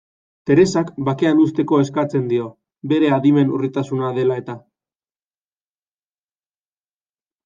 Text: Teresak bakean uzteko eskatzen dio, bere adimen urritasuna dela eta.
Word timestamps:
Teresak 0.49 0.87
bakean 1.09 1.41
uzteko 1.41 1.77
eskatzen 1.83 2.23
dio, 2.31 2.47
bere 2.93 3.11
adimen 3.17 3.51
urritasuna 3.57 4.09
dela 4.15 4.39
eta. 4.41 4.55